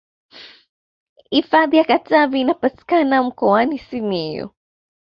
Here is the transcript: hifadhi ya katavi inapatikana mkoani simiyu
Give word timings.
hifadhi 1.29 1.77
ya 1.77 1.83
katavi 1.83 2.41
inapatikana 2.41 3.23
mkoani 3.23 3.79
simiyu 3.79 4.49